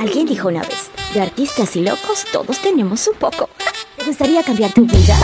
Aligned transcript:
Alguien 0.00 0.24
dijo 0.24 0.48
una 0.48 0.62
vez, 0.62 0.90
de 1.12 1.20
artistas 1.20 1.76
y 1.76 1.82
locos 1.82 2.24
todos 2.32 2.58
tenemos 2.60 3.06
un 3.06 3.16
poco. 3.16 3.50
¿Te 3.98 4.06
gustaría 4.06 4.42
cambiar 4.42 4.72
tu 4.72 4.86
vida? 4.86 5.14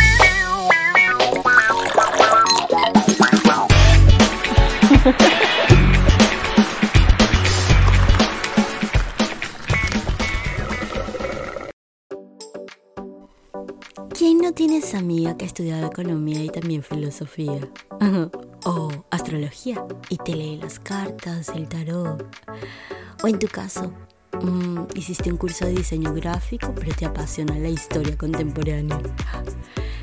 ¿Quién 14.12 14.38
no 14.42 14.52
tiene 14.52 14.76
esa 14.76 14.98
amiga 14.98 15.38
que 15.38 15.46
ha 15.46 15.48
estudiado 15.48 15.86
economía 15.86 16.44
y 16.44 16.50
también 16.50 16.82
filosofía? 16.82 17.66
o 18.66 18.90
astrología 19.10 19.82
y 20.10 20.18
te 20.18 20.34
lee 20.34 20.58
las 20.60 20.78
cartas, 20.78 21.48
el 21.48 21.66
tarot. 21.66 22.22
O 23.22 23.28
en 23.28 23.38
tu 23.38 23.48
caso, 23.48 23.94
mm, 24.42 24.86
hiciste 24.94 25.30
un 25.30 25.36
curso 25.36 25.66
de 25.66 25.72
diseño 25.72 26.12
gráfico 26.12 26.74
pero 26.74 26.94
te 26.94 27.06
apasiona 27.06 27.58
la 27.58 27.68
historia 27.68 28.16
contemporánea. 28.16 29.00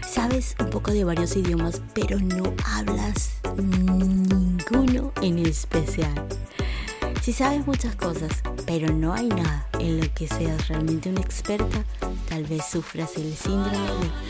Sabes 0.07 0.55
un 0.59 0.69
poco 0.69 0.91
de 0.91 1.03
varios 1.03 1.35
idiomas 1.35 1.81
pero 1.93 2.19
no 2.19 2.53
hablas 2.65 3.31
ninguno 3.57 5.11
en 5.21 5.39
especial. 5.39 6.27
Si 7.23 7.31
sabes 7.31 7.65
muchas 7.65 7.95
cosas, 7.95 8.31
pero 8.65 8.93
no 8.93 9.13
hay 9.13 9.29
nada 9.29 9.65
en 9.79 10.01
lo 10.01 10.13
que 10.13 10.27
seas 10.27 10.67
realmente 10.67 11.09
una 11.09 11.21
experta, 11.21 11.85
tal 12.27 12.43
vez 12.43 12.65
sufras 12.65 13.15
el 13.15 13.33
síndrome 13.33 13.77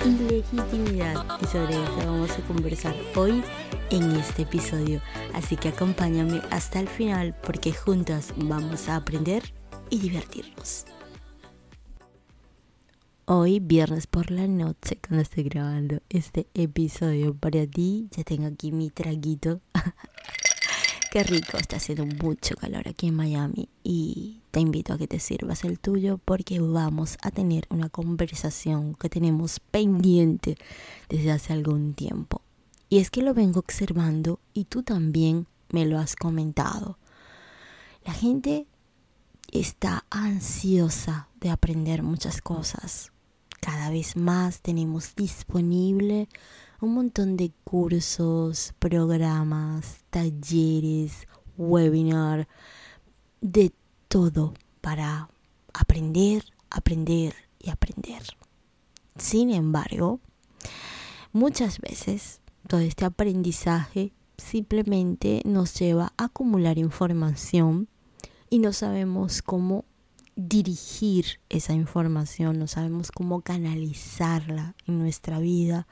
de 0.05 0.35
ilegitimidad 0.35 1.25
y 1.41 1.45
sobre 1.47 1.73
eso 1.73 1.97
vamos 2.05 2.29
a 2.29 2.47
conversar 2.47 2.95
hoy 3.15 3.43
en 3.89 4.11
este 4.11 4.43
episodio. 4.43 5.01
Así 5.33 5.57
que 5.57 5.69
acompáñame 5.69 6.41
hasta 6.51 6.79
el 6.79 6.87
final 6.87 7.35
porque 7.41 7.73
juntas 7.73 8.31
vamos 8.37 8.87
a 8.87 8.97
aprender 8.97 9.41
y 9.93 9.99
divertirnos. 9.99 10.85
Hoy, 13.25 13.59
viernes 13.59 14.07
por 14.07 14.31
la 14.31 14.47
noche, 14.47 14.97
cuando 15.07 15.21
estoy 15.21 15.43
grabando 15.43 16.01
este 16.09 16.47
episodio 16.55 17.35
para 17.35 17.67
ti, 17.67 18.07
ya 18.09 18.23
tengo 18.23 18.47
aquí 18.47 18.71
mi 18.71 18.89
traguito 18.89 19.61
Qué 21.11 21.21
rico, 21.21 21.57
está 21.57 21.75
haciendo 21.75 22.07
mucho 22.07 22.55
calor 22.55 22.87
aquí 22.87 23.09
en 23.09 23.13
Miami 23.13 23.69
y 23.83 24.41
te 24.49 24.61
invito 24.61 24.93
a 24.93 24.97
que 24.97 25.07
te 25.07 25.19
sirvas 25.19 25.63
el 25.63 25.77
tuyo 25.77 26.17
porque 26.25 26.59
vamos 26.59 27.19
a 27.21 27.29
tener 27.29 27.67
una 27.69 27.89
conversación 27.89 28.95
que 28.95 29.09
tenemos 29.09 29.59
pendiente 29.59 30.57
desde 31.07 31.29
hace 31.29 31.53
algún 31.53 31.93
tiempo. 31.93 32.41
Y 32.89 32.97
es 32.97 33.11
que 33.11 33.21
lo 33.21 33.35
vengo 33.35 33.59
observando 33.59 34.39
y 34.55 34.63
tú 34.63 34.81
también 34.81 35.45
me 35.69 35.85
lo 35.85 35.99
has 35.99 36.15
comentado. 36.15 36.97
La 38.05 38.13
gente 38.13 38.65
está 39.53 40.03
ansiosa 40.09 41.29
de 41.39 41.51
aprender 41.51 42.01
muchas 42.01 42.41
cosas. 42.41 43.11
Cada 43.61 43.91
vez 43.91 44.17
más 44.17 44.61
tenemos 44.61 45.15
disponible 45.15 46.27
un 46.81 46.95
montón 46.95 47.37
de 47.37 47.51
cursos, 47.63 48.73
programas, 48.79 49.99
talleres, 50.09 51.27
webinar, 51.55 52.47
de 53.41 53.71
todo 54.07 54.55
para 54.81 55.29
aprender, 55.71 56.43
aprender 56.71 57.35
y 57.59 57.69
aprender. 57.69 58.23
Sin 59.17 59.51
embargo, 59.51 60.19
muchas 61.31 61.79
veces 61.79 62.41
todo 62.67 62.81
este 62.81 63.05
aprendizaje 63.05 64.13
simplemente 64.35 65.43
nos 65.45 65.75
lleva 65.75 66.11
a 66.17 66.25
acumular 66.25 66.79
información 66.79 67.87
y 68.53 68.59
no 68.59 68.71
sabemos 68.71 69.41
cómo 69.41 69.83
dirigir 70.35 71.39
esa 71.49 71.73
información, 71.73 72.59
no 72.59 72.67
sabemos 72.67 73.11
cómo 73.11 73.41
canalizarla 73.41 74.75
en 74.85 74.99
nuestra 74.99 75.39
vida 75.39 75.87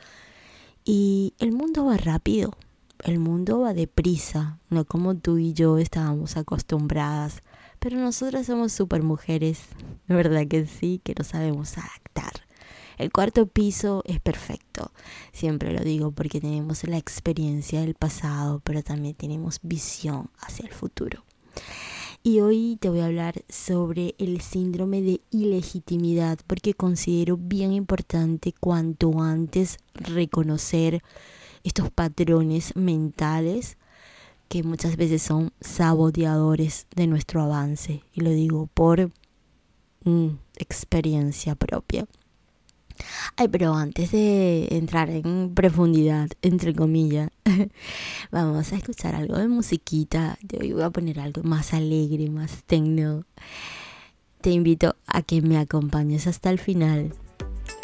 y 0.86 1.34
el 1.40 1.54
mundo 1.54 1.86
va 1.86 1.98
rápido, 1.98 2.56
el 3.04 3.18
mundo 3.18 3.62
va 3.62 3.74
deprisa, 3.74 4.60
no 4.70 4.86
como 4.86 5.16
tú 5.16 5.40
y 5.40 5.54
yo 5.54 5.80
estábamos 5.80 6.38
acostumbradas. 6.38 7.42
Pero 7.80 7.98
nosotras 7.98 8.46
somos 8.46 8.72
super 8.74 9.02
mujeres, 9.02 9.62
¿verdad 10.08 10.46
que 10.48 10.68
sí? 10.68 11.02
Que 11.04 11.16
no 11.18 11.24
sabemos 11.24 11.80
adaptar. 11.80 12.46
El 13.00 13.12
cuarto 13.12 13.48
piso 13.48 14.04
es 14.06 14.20
perfecto, 14.20 14.92
siempre 15.34 15.74
lo 15.74 15.84
digo 15.84 16.12
porque 16.12 16.40
tenemos 16.40 16.84
la 16.84 17.00
experiencia 17.00 17.82
del 17.82 17.96
pasado, 17.96 18.62
pero 18.64 18.84
también 18.84 19.16
tenemos 19.16 19.58
visión 19.64 20.30
hacia 20.38 20.68
el 20.68 20.72
futuro. 20.72 21.24
Y 22.24 22.40
hoy 22.42 22.78
te 22.80 22.88
voy 22.88 23.00
a 23.00 23.08
hablar 23.08 23.44
sobre 23.50 24.14
el 24.20 24.42
síndrome 24.42 25.02
de 25.02 25.22
ilegitimidad 25.32 26.38
porque 26.46 26.76
considero 26.76 27.36
bien 27.36 27.74
importante 27.74 28.54
cuanto 28.54 29.20
antes 29.20 29.80
reconocer 29.96 31.02
estos 31.64 31.90
patrones 31.90 32.76
mentales 32.76 33.78
que 34.50 34.62
muchas 34.62 34.98
veces 34.98 35.24
son 35.24 35.52
saboteadores 35.62 36.86
de 36.96 37.08
nuestro 37.08 37.42
avance. 37.42 38.04
Y 38.14 38.22
lo 38.22 38.30
digo 38.30 38.70
por 38.72 39.10
mm, 40.04 40.28
experiencia 40.58 41.56
propia. 41.56 42.06
Ay, 43.36 43.48
pero 43.48 43.74
antes 43.74 44.12
de 44.12 44.68
entrar 44.72 45.10
en 45.10 45.54
profundidad, 45.54 46.30
entre 46.42 46.74
comillas, 46.74 47.30
vamos 48.32 48.72
a 48.72 48.76
escuchar 48.76 49.16
algo 49.16 49.38
de 49.38 49.48
musiquita. 49.48 50.38
Yo 50.42 50.60
hoy 50.60 50.74
voy 50.74 50.84
a 50.84 50.90
poner 50.90 51.20
algo 51.20 51.44
más 51.44 51.74
alegre, 51.74 52.30
más 52.30 52.64
tecno. 52.66 53.26
Te 54.42 54.52
invito 54.52 54.96
a 55.06 55.22
que 55.22 55.42
me 55.42 55.58
acompañes 55.58 56.28
hasta 56.28 56.50
el 56.50 56.60
final. 56.60 57.14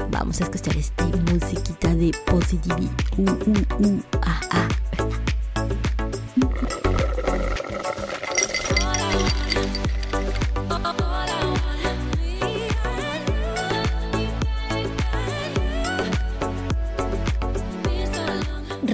Vamos 0.10 0.42
a 0.42 0.46
escuchar 0.46 0.78
esta 0.78 1.06
musiquita 1.32 1.94
de 1.96 2.12
Positivity. 2.26 2.90
Uh, 3.18 3.30
uh, 3.30 3.88
uh, 3.88 4.02
ah, 4.22 4.42
ah. 4.52 4.68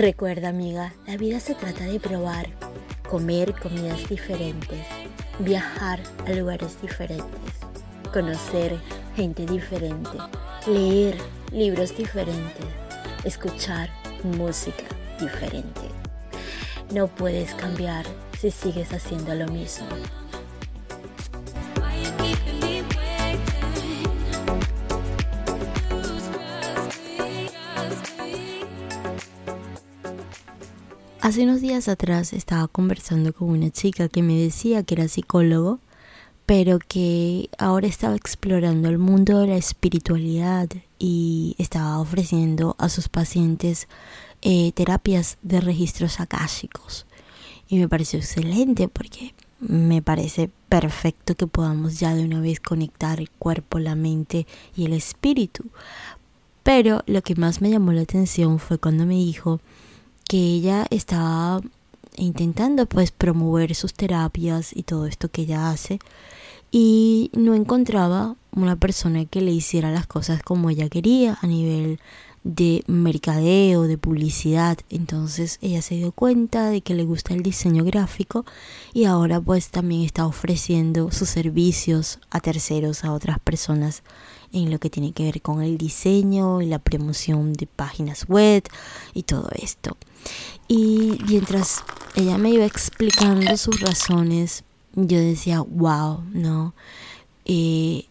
Recuerda 0.03 0.50
amiga, 0.50 0.94
la 1.08 1.16
vida 1.16 1.40
se 1.40 1.56
trata 1.56 1.86
de 1.86 1.97
probar, 1.97 2.47
comer 3.09 3.56
comidas 3.58 4.06
diferentes, 4.09 4.86
viajar 5.40 6.02
a 6.28 6.31
lugares 6.34 6.81
diferentes, 6.81 7.53
conocer 8.12 8.78
gente 9.16 9.46
diferente, 9.46 10.09
leer 10.68 11.16
libros 11.53 11.96
diferentes, 11.96 12.66
escuchar 13.24 13.90
música 14.25 14.84
diferente. 15.22 15.84
No 16.91 17.08
puedes 17.08 17.53
cambiar 17.56 18.06
si 18.38 18.52
sigues 18.52 18.91
haciendo 18.91 19.34
lo 19.35 19.47
mismo. 19.47 19.88
Hace 31.23 31.45
unos 31.45 31.61
días 31.61 31.88
atrás 31.88 32.34
estaba 32.34 32.67
conversando 32.67 33.31
con 33.31 33.50
una 33.50 33.69
chica 33.69 34.09
que 34.09 34.22
me 34.22 34.38
decía 34.38 34.84
que 34.84 34.95
era 34.95 35.07
psicólogo, 35.07 35.79
pero 36.45 36.79
que 36.79 37.50
ahora 37.57 37.88
estaba 37.88 38.17
explorando 38.17 38.89
el 38.89 38.97
mundo 38.97 39.39
de 39.39 39.47
la 39.47 39.56
espiritualidad 39.56 40.67
y 41.00 41.56
estaba 41.59 41.97
ofreciendo 42.00 42.75
a 42.78 42.89
sus 42.89 43.07
pacientes 43.07 43.88
eh, 44.41 44.73
terapias 44.73 45.38
de 45.44 45.61
registros 45.61 46.19
akáshicos. 46.19 47.06
Y 47.69 47.79
me 47.79 47.88
pareció 47.88 48.19
excelente 48.19 48.90
porque 48.90 49.34
me 49.61 50.01
parece 50.01 50.50
perfecto 50.67 51.35
que 51.35 51.47
podamos 51.47 52.01
ya 52.01 52.13
de 52.16 52.25
una 52.25 52.41
vez 52.41 52.59
conectar 52.59 53.22
el 53.22 53.29
cuerpo, 53.29 53.79
la 53.79 53.96
mente 53.96 54.46
y 54.75 54.87
el 54.87 54.91
espíritu. 54.91 55.64
Pero 56.64 57.02
lo 57.05 57.22
que 57.22 57.35
más 57.35 57.61
me 57.61 57.70
llamó 57.70 57.93
la 57.93 58.02
atención 58.02 58.59
fue 58.59 58.78
cuando 58.78 59.05
me 59.05 59.16
dijo 59.16 59.61
que 60.28 60.37
ella 60.37 60.85
estaba 60.90 61.61
intentando 62.16 62.85
pues 62.85 63.11
promover 63.11 63.75
sus 63.75 63.93
terapias 63.93 64.75
y 64.75 64.84
todo 64.84 65.05
esto 65.08 65.29
que 65.29 65.43
ella 65.43 65.70
hace 65.70 65.99
y 66.72 67.29
no 67.34 67.53
encontraba 67.53 68.35
una 68.52 68.75
persona 68.75 69.25
que 69.25 69.41
le 69.41 69.52
hiciera 69.52 69.91
las 69.91 70.08
cosas 70.08 70.41
como 70.41 70.70
ella 70.70 70.90
quería 70.90 71.37
a 71.41 71.47
nivel 71.47 71.99
de 72.43 72.84
mercadeo, 72.87 73.84
de 73.84 73.97
publicidad. 73.97 74.78
Entonces 74.90 75.59
ella 75.61 75.81
se 75.81 75.96
dio 75.96 76.11
cuenta 76.11 76.70
de 76.70 76.81
que 76.81 76.96
le 76.96 77.03
gusta 77.03 77.34
el 77.34 77.43
diseño 77.43 77.84
gráfico 77.84 78.46
y 78.93 79.05
ahora 79.05 79.40
pues 79.40 79.70
también 79.70 80.02
está 80.02 80.25
ofreciendo 80.25 81.11
sus 81.11 81.29
servicios 81.29 82.20
a 82.31 82.40
terceros, 82.40 83.03
a 83.03 83.14
otras 83.14 83.40
personas 83.40 84.03
en 84.53 84.72
lo 84.72 84.79
que 84.79 84.90
tiene 84.90 85.11
que 85.11 85.23
ver 85.23 85.41
con 85.41 85.61
el 85.61 85.78
diseño 85.78 86.61
y 86.61 86.67
la 86.67 86.79
promoción 86.79 87.53
de 87.53 87.67
páginas 87.67 88.26
web 88.28 88.64
y 89.14 89.23
todo 89.23 89.50
esto. 89.55 89.97
Y 90.67 91.17
mientras 91.28 91.84
ella 92.16 92.38
me 92.38 92.52
iba 92.52 92.66
explicando 92.66 93.58
sus 93.58 93.82
razones, 93.82 94.64
yo 94.96 95.20
decía, 95.20 95.61
wow, 95.61 96.23
no, 96.32 96.73
eh, 97.46 98.05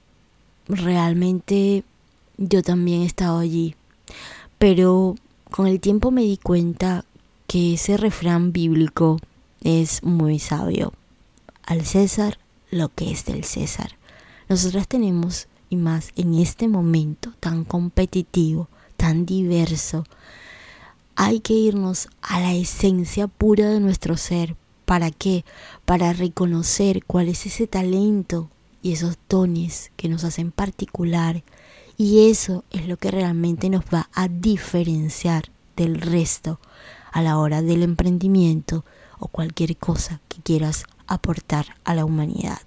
realmente 0.68 1.84
yo 2.36 2.62
también 2.62 3.02
he 3.02 3.06
estado 3.06 3.38
allí. 3.38 3.76
Pero 4.58 5.14
con 5.50 5.66
el 5.66 5.80
tiempo 5.80 6.10
me 6.10 6.22
di 6.22 6.36
cuenta 6.36 7.04
que 7.46 7.74
ese 7.74 7.96
refrán 7.96 8.52
bíblico 8.52 9.18
es 9.62 10.02
muy 10.02 10.38
sabio. 10.38 10.92
Al 11.64 11.86
César 11.86 12.38
lo 12.70 12.88
que 12.88 13.12
es 13.12 13.24
del 13.26 13.44
César. 13.44 13.96
Nosotras 14.48 14.88
tenemos, 14.88 15.46
y 15.72 15.76
más 15.76 16.12
en 16.16 16.34
este 16.34 16.68
momento 16.68 17.32
tan 17.40 17.64
competitivo, 17.64 18.68
tan 18.98 19.24
diverso, 19.24 20.04
hay 21.16 21.40
que 21.40 21.54
irnos 21.54 22.08
a 22.20 22.40
la 22.40 22.52
esencia 22.52 23.26
pura 23.26 23.70
de 23.70 23.80
nuestro 23.80 24.18
ser. 24.18 24.54
¿Para 24.84 25.10
qué? 25.10 25.46
Para 25.86 26.12
reconocer 26.12 27.06
cuál 27.06 27.30
es 27.30 27.46
ese 27.46 27.66
talento 27.66 28.50
y 28.82 28.92
esos 28.92 29.16
dones 29.30 29.92
que 29.96 30.10
nos 30.10 30.24
hacen 30.24 30.52
particular. 30.52 31.42
Y 31.96 32.28
eso 32.28 32.64
es 32.70 32.86
lo 32.86 32.98
que 32.98 33.10
realmente 33.10 33.70
nos 33.70 33.84
va 33.84 34.10
a 34.12 34.28
diferenciar 34.28 35.44
del 35.74 36.02
resto 36.02 36.60
a 37.12 37.22
la 37.22 37.38
hora 37.38 37.62
del 37.62 37.82
emprendimiento 37.82 38.84
o 39.18 39.28
cualquier 39.28 39.78
cosa 39.78 40.20
que 40.28 40.42
quieras 40.42 40.84
aportar 41.06 41.76
a 41.84 41.94
la 41.94 42.04
humanidad. 42.04 42.60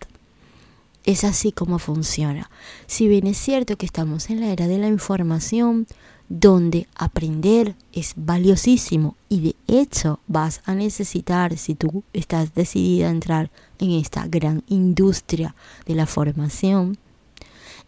Es 1.06 1.24
así 1.24 1.52
como 1.52 1.78
funciona. 1.78 2.50
Si 2.88 3.08
bien 3.08 3.28
es 3.28 3.38
cierto 3.38 3.78
que 3.78 3.86
estamos 3.86 4.30
en 4.30 4.40
la 4.40 4.48
era 4.48 4.68
de 4.68 4.80
la 4.80 4.88
información, 4.88 5.86
donde 6.30 6.88
aprender 6.96 7.76
es 7.94 8.14
valiosísimo 8.16 9.16
y 9.30 9.42
de 9.42 9.56
hecho 9.68 10.20
vas 10.28 10.62
a 10.66 10.74
necesitar, 10.74 11.58
si 11.58 11.76
tú 11.76 12.04
estás 12.14 12.56
decidida 12.56 13.08
a 13.08 13.12
entrar 13.12 13.52
en 13.78 13.92
esta 13.92 14.28
gran 14.28 14.64
industria 14.68 15.56
de 15.86 15.94
la 15.94 16.08
formación, 16.08 16.98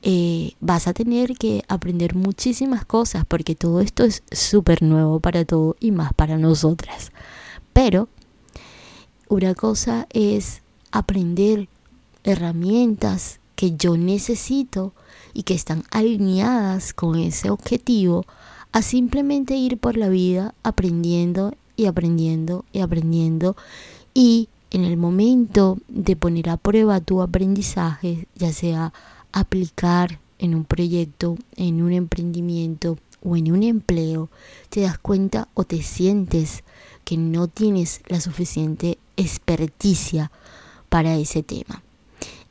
eh, 0.04 0.52
vas 0.60 0.88
a 0.88 0.94
tener 0.94 1.34
que 1.38 1.64
aprender 1.68 2.14
muchísimas 2.14 2.86
cosas 2.86 3.26
porque 3.26 3.56
todo 3.56 3.82
esto 3.82 4.04
es 4.04 4.22
súper 4.32 4.84
nuevo 4.84 5.20
para 5.20 5.44
todo 5.44 5.76
y 5.80 5.90
más 5.90 6.14
para 6.14 6.38
nosotras. 6.38 7.12
Pero 7.74 8.08
una 9.28 9.56
cosa 9.56 10.06
es 10.12 10.62
aprender 10.92 11.68
herramientas 12.28 13.40
que 13.56 13.76
yo 13.76 13.98
necesito 13.98 14.94
y 15.34 15.44
que 15.44 15.54
están 15.54 15.84
alineadas 15.92 16.94
con 16.94 17.18
ese 17.18 17.50
objetivo 17.50 18.26
a 18.72 18.82
simplemente 18.82 19.56
ir 19.56 19.78
por 19.78 19.98
la 19.98 20.10
vida 20.10 20.54
aprendiendo 20.64 21.54
y 21.76 21.86
aprendiendo 21.86 22.66
y 22.72 22.82
aprendiendo 22.82 23.56
y 24.14 24.50
en 24.72 24.84
el 24.84 24.98
momento 24.98 25.78
de 25.88 26.16
poner 26.16 26.50
a 26.50 26.58
prueba 26.58 27.00
tu 27.00 27.22
aprendizaje, 27.22 28.28
ya 28.36 28.52
sea 28.52 28.94
aplicar 29.32 30.20
en 30.40 30.56
un 30.56 30.66
proyecto, 30.66 31.38
en 31.56 31.82
un 31.82 31.94
emprendimiento 31.94 32.98
o 33.24 33.38
en 33.38 33.52
un 33.52 33.64
empleo, 33.64 34.30
te 34.70 34.82
das 34.82 34.98
cuenta 34.98 35.48
o 35.54 35.64
te 35.64 35.82
sientes 35.82 36.64
que 37.04 37.18
no 37.18 37.48
tienes 37.48 38.02
la 38.08 38.20
suficiente 38.20 38.98
experticia 39.16 40.32
para 40.90 41.16
ese 41.16 41.44
tema. 41.44 41.82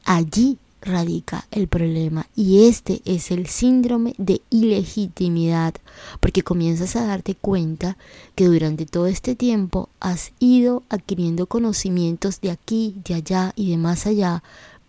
Allí 0.08 0.58
radica 0.82 1.48
el 1.50 1.66
problema 1.66 2.28
y 2.36 2.68
este 2.68 3.02
es 3.04 3.32
el 3.32 3.48
síndrome 3.48 4.14
de 4.18 4.40
ilegitimidad 4.50 5.74
porque 6.20 6.42
comienzas 6.42 6.94
a 6.94 7.04
darte 7.04 7.34
cuenta 7.34 7.96
que 8.36 8.44
durante 8.44 8.86
todo 8.86 9.08
este 9.08 9.34
tiempo 9.34 9.88
has 9.98 10.30
ido 10.38 10.84
adquiriendo 10.90 11.48
conocimientos 11.48 12.40
de 12.40 12.52
aquí, 12.52 12.94
de 13.04 13.14
allá 13.14 13.52
y 13.56 13.72
de 13.72 13.78
más 13.78 14.06
allá, 14.06 14.44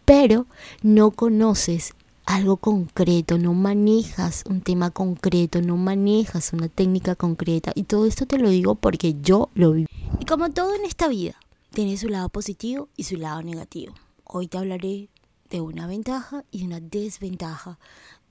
pero 0.05 0.45
no 0.83 1.09
conoces 1.09 1.95
algo 2.27 2.57
concreto, 2.57 3.39
no 3.39 3.55
manejas 3.55 4.43
un 4.47 4.61
tema 4.61 4.91
concreto, 4.91 5.63
no 5.63 5.77
manejas 5.77 6.53
una 6.53 6.67
técnica 6.67 7.15
concreta 7.15 7.71
y 7.73 7.83
todo 7.83 8.05
esto 8.05 8.27
te 8.27 8.37
lo 8.37 8.49
digo 8.49 8.75
porque 8.75 9.15
yo 9.23 9.49
lo 9.55 9.71
viví. 9.71 9.87
Y 10.19 10.25
como 10.25 10.51
todo 10.51 10.75
en 10.75 10.85
esta 10.85 11.07
vida, 11.07 11.33
tiene 11.71 11.97
su 11.97 12.07
lado 12.07 12.29
positivo 12.29 12.87
y 12.95 13.05
su 13.05 13.15
lado 13.15 13.41
negativo. 13.41 13.95
Hoy 14.29 14.49
te 14.49 14.57
hablaré 14.57 15.07
de 15.49 15.61
una 15.61 15.87
ventaja 15.87 16.43
y 16.51 16.65
una 16.65 16.81
desventaja 16.81 17.79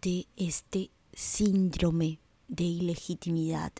de 0.02 0.26
este 0.36 0.90
síndrome 1.14 2.18
de 2.48 2.64
ilegitimidad. 2.64 3.72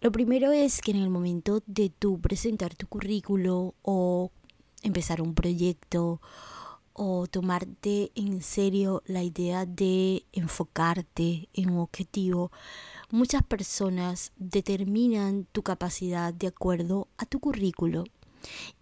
Lo 0.00 0.12
primero 0.12 0.52
es 0.52 0.80
que 0.80 0.92
en 0.92 0.98
el 0.98 1.10
momento 1.10 1.64
de 1.66 1.90
tú 1.90 2.20
presentar 2.20 2.76
tu 2.76 2.86
currículo 2.86 3.74
o 3.82 4.30
empezar 4.84 5.20
un 5.20 5.34
proyecto 5.34 6.20
o 6.92 7.26
tomarte 7.26 8.12
en 8.14 8.40
serio 8.40 9.02
la 9.06 9.24
idea 9.24 9.66
de 9.66 10.24
enfocarte 10.32 11.48
en 11.54 11.70
un 11.70 11.78
objetivo, 11.78 12.52
muchas 13.10 13.42
personas 13.42 14.30
determinan 14.36 15.48
tu 15.50 15.64
capacidad 15.64 16.32
de 16.32 16.46
acuerdo 16.46 17.08
a 17.18 17.26
tu 17.26 17.40
currículo 17.40 18.04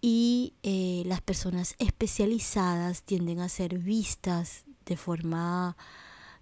y 0.01 0.53
eh, 0.63 1.03
las 1.05 1.21
personas 1.21 1.75
especializadas 1.79 3.03
tienden 3.03 3.39
a 3.39 3.49
ser 3.49 3.79
vistas 3.79 4.65
de 4.85 4.97
forma 4.97 5.75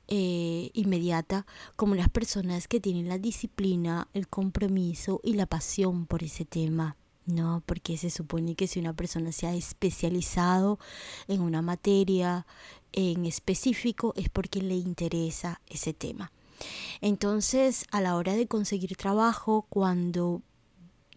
eh, 0.07 0.69
inmediata 0.73 1.45
como 1.75 1.95
las 1.95 2.09
personas 2.09 2.67
que 2.67 2.79
tienen 2.79 3.07
la 3.07 3.17
disciplina, 3.17 4.07
el 4.13 4.27
compromiso 4.27 5.21
y 5.23 5.33
la 5.33 5.45
pasión 5.45 6.05
por 6.05 6.23
ese 6.23 6.45
tema. 6.45 6.97
No, 7.25 7.63
porque 7.65 7.95
se 7.97 8.09
supone 8.09 8.55
que 8.55 8.67
si 8.67 8.81
una 8.81 8.93
persona 8.93 9.31
se 9.31 9.47
ha 9.47 9.55
especializado 9.55 10.77
en 11.29 11.39
una 11.39 11.61
materia 11.61 12.45
en 12.91 13.25
específico 13.25 14.13
es 14.17 14.27
porque 14.27 14.61
le 14.61 14.75
interesa 14.75 15.61
ese 15.67 15.93
tema. 15.93 16.33
Entonces, 17.01 17.85
a 17.91 18.01
la 18.01 18.15
hora 18.15 18.35
de 18.35 18.47
conseguir 18.47 18.95
trabajo, 18.95 19.65
cuando 19.69 20.41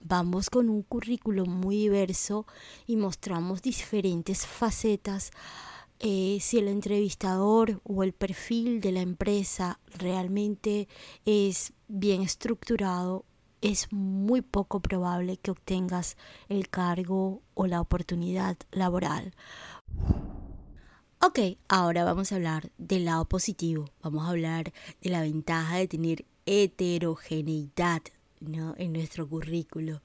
vamos 0.08 0.50
con 0.50 0.68
un 0.68 0.82
currículo 0.82 1.46
muy 1.46 1.76
diverso 1.76 2.46
y 2.86 2.96
mostramos 2.96 3.62
diferentes 3.62 4.46
facetas. 4.46 5.30
Eh, 5.98 6.38
si 6.40 6.58
el 6.58 6.68
entrevistador 6.68 7.80
o 7.84 8.02
el 8.02 8.12
perfil 8.12 8.80
de 8.80 8.92
la 8.92 9.00
empresa 9.00 9.80
realmente 9.98 10.88
es 11.24 11.72
bien 11.88 12.22
estructurado, 12.22 13.24
es 13.62 13.92
muy 13.92 14.42
poco 14.42 14.80
probable 14.80 15.38
que 15.38 15.50
obtengas 15.50 16.16
el 16.48 16.68
cargo 16.68 17.42
o 17.54 17.66
la 17.66 17.80
oportunidad 17.80 18.56
laboral. 18.70 19.34
Ok, 21.20 21.40
ahora 21.68 22.04
vamos 22.04 22.30
a 22.30 22.36
hablar 22.36 22.70
del 22.76 23.06
lado 23.06 23.24
positivo. 23.24 23.86
Vamos 24.02 24.26
a 24.26 24.30
hablar 24.30 24.72
de 25.00 25.10
la 25.10 25.22
ventaja 25.22 25.78
de 25.78 25.88
tener 25.88 26.26
heterogeneidad 26.44 28.02
¿no? 28.40 28.74
en 28.78 28.92
nuestro 28.92 29.28
currículo. 29.28 30.02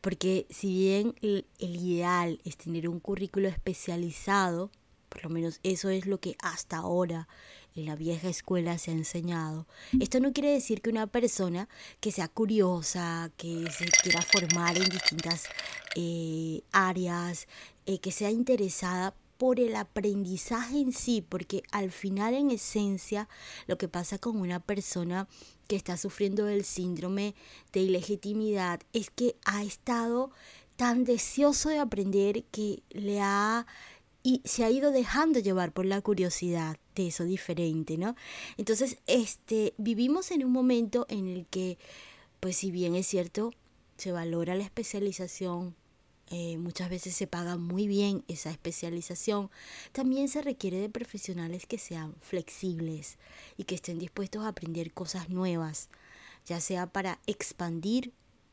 Porque 0.00 0.46
si 0.50 0.68
bien 0.68 1.14
el, 1.22 1.46
ideal 1.58 2.40
es 2.44 2.56
tener 2.56 2.88
un 2.88 3.00
currículo 3.00 3.48
especializado, 3.48 4.70
por 5.08 5.24
lo 5.24 5.30
menos 5.30 5.60
eso 5.62 5.88
es 5.88 6.06
lo 6.06 6.18
que 6.18 6.36
hasta 6.42 6.78
ahora 6.78 7.28
en 7.74 7.86
la 7.86 7.96
vieja 7.96 8.28
escuela 8.28 8.78
se 8.78 8.90
ha 8.90 8.94
enseñado. 8.94 9.66
Esto 10.00 10.20
no 10.20 10.32
quiere 10.32 10.52
decir 10.52 10.80
que 10.80 10.90
una 10.90 11.06
persona 11.06 11.68
que 12.00 12.12
sea 12.12 12.28
curiosa, 12.28 13.30
que 13.36 13.66
se 13.70 13.86
quiera 14.02 14.22
formar 14.22 14.76
en 14.76 14.88
distintas 14.88 15.44
eh, 15.96 16.62
áreas, 16.72 17.46
eh, 17.86 17.98
que 17.98 18.12
sea 18.12 18.30
interesada 18.30 19.14
por 19.38 19.60
el 19.60 19.76
aprendizaje 19.76 20.78
en 20.80 20.92
sí, 20.92 21.24
porque 21.26 21.62
al 21.70 21.90
final 21.90 22.34
en 22.34 22.50
esencia 22.50 23.28
lo 23.66 23.78
que 23.78 23.88
pasa 23.88 24.18
con 24.18 24.36
una 24.36 24.60
persona 24.60 25.28
que 25.68 25.76
está 25.76 25.96
sufriendo 25.96 26.44
del 26.44 26.64
síndrome 26.64 27.34
de 27.72 27.80
ilegitimidad 27.80 28.80
es 28.92 29.10
que 29.10 29.36
ha 29.44 29.62
estado 29.62 30.30
tan 30.76 31.04
deseoso 31.04 31.70
de 31.70 31.78
aprender 31.78 32.44
que 32.50 32.82
le 32.90 33.20
ha 33.20 33.66
y 34.22 34.42
se 34.44 34.64
ha 34.64 34.70
ido 34.70 34.90
dejando 34.90 35.38
llevar 35.38 35.72
por 35.72 35.86
la 35.86 36.02
curiosidad 36.02 36.76
de 36.94 37.06
eso 37.06 37.24
diferente, 37.24 37.96
¿no? 37.96 38.16
Entonces, 38.56 38.98
este 39.06 39.74
vivimos 39.78 40.32
en 40.32 40.44
un 40.44 40.52
momento 40.52 41.06
en 41.08 41.28
el 41.28 41.46
que 41.46 41.78
pues 42.40 42.56
si 42.56 42.70
bien 42.70 42.94
es 42.94 43.06
cierto, 43.06 43.52
se 43.96 44.12
valora 44.12 44.54
la 44.54 44.64
especialización, 44.64 45.74
eh, 46.30 46.58
muchas 46.58 46.90
veces 46.90 47.16
se 47.16 47.26
paga 47.26 47.56
muy 47.56 47.86
bien 47.86 48.22
esa 48.28 48.50
especialización. 48.50 49.50
También 49.92 50.28
se 50.28 50.42
requiere 50.42 50.78
de 50.78 50.90
profesionales 50.90 51.66
que 51.66 51.78
sean 51.78 52.14
flexibles 52.20 53.18
y 53.56 53.64
que 53.64 53.74
estén 53.74 53.98
dispuestos 53.98 54.44
a 54.44 54.48
aprender 54.48 54.92
cosas 54.92 55.30
nuevas, 55.30 55.88
ya 56.44 56.60
sea 56.60 56.86
para 56.86 57.18
expandir 57.26 58.12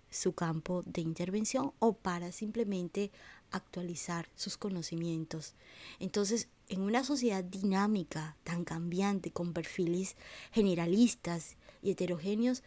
su 0.09 0.33
campo 0.33 0.83
de 0.85 1.01
intervención 1.01 1.73
o 1.79 1.93
para 1.93 2.31
simplemente 2.31 3.11
actualizar 3.51 4.29
sus 4.35 4.55
conocimientos. 4.55 5.53
Entonces, 5.99 6.47
en 6.69 6.81
una 6.81 7.03
sociedad 7.03 7.43
dinámica, 7.43 8.37
tan 8.45 8.63
cambiante, 8.63 9.31
con 9.31 9.53
perfiles 9.53 10.15
generalistas 10.51 11.57
y 11.81 11.91
heterogéneos, 11.91 12.63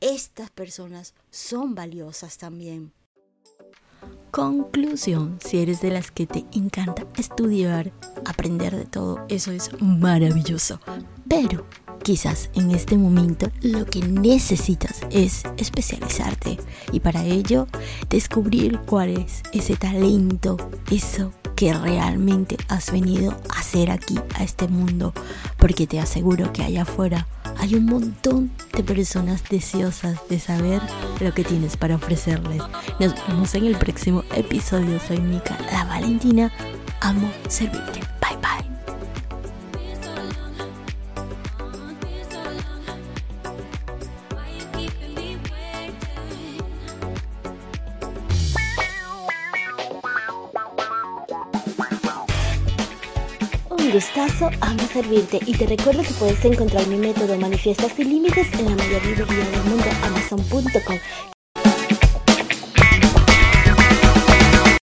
estas 0.00 0.50
personas 0.50 1.14
son 1.30 1.74
valiosas 1.74 2.36
también 2.36 2.92
Conclusión, 4.36 5.38
si 5.42 5.60
eres 5.60 5.80
de 5.80 5.90
las 5.90 6.10
que 6.10 6.26
te 6.26 6.44
encanta 6.52 7.06
estudiar, 7.16 7.90
aprender 8.26 8.76
de 8.76 8.84
todo, 8.84 9.24
eso 9.30 9.50
es 9.50 9.70
maravilloso. 9.80 10.78
Pero 11.26 11.64
quizás 12.02 12.50
en 12.52 12.70
este 12.70 12.98
momento 12.98 13.50
lo 13.62 13.86
que 13.86 14.00
necesitas 14.00 15.00
es 15.10 15.44
especializarte 15.56 16.58
y 16.92 17.00
para 17.00 17.24
ello 17.24 17.66
descubrir 18.10 18.78
cuál 18.80 19.16
es 19.16 19.42
ese 19.54 19.74
talento, 19.74 20.58
eso 20.90 21.32
que 21.54 21.72
realmente 21.72 22.58
has 22.68 22.92
venido 22.92 23.34
a 23.48 23.60
hacer 23.60 23.90
aquí 23.90 24.20
a 24.34 24.44
este 24.44 24.68
mundo, 24.68 25.14
porque 25.56 25.86
te 25.86 25.98
aseguro 25.98 26.52
que 26.52 26.62
allá 26.62 26.82
afuera 26.82 27.26
hay 27.58 27.74
un 27.74 27.86
montón 27.86 28.50
de 28.74 28.82
personas 28.82 29.42
deseosas 29.48 30.20
de 30.28 30.38
saber 30.38 30.80
lo 31.20 31.32
que 31.32 31.44
tienes 31.44 31.76
para 31.76 31.96
ofrecerles. 31.96 32.62
Nos 33.00 33.14
vemos 33.26 33.54
en 33.54 33.66
el 33.66 33.76
próximo 33.76 34.24
episodio. 34.34 35.00
Soy 35.06 35.20
Mika, 35.20 35.56
la 35.72 35.84
Valentina. 35.84 36.52
Amo 37.00 37.30
servirte. 37.48 38.15
Un 53.86 53.92
gustazo, 53.92 54.50
amo 54.62 54.82
servirte 54.92 55.38
y 55.46 55.56
te 55.56 55.64
recuerdo 55.64 56.02
que 56.02 56.12
puedes 56.18 56.44
encontrar 56.44 56.84
mi 56.88 56.96
método 56.96 57.38
Manifiestas 57.38 57.92
sin 57.92 58.08
Límites 58.08 58.52
en 58.58 58.64
la 58.64 58.74
mayor 58.74 59.04
librería 59.06 59.44
del 59.44 59.62
mundo, 59.62 59.84
amazon.com. 60.02 61.35